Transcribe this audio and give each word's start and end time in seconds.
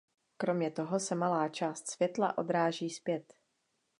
Kromě 0.37 0.71
toho 0.71 0.99
se 0.99 1.15
malá 1.15 1.49
část 1.49 1.91
světla 1.91 2.37
odráží 2.37 2.89
zpět. 2.89 3.33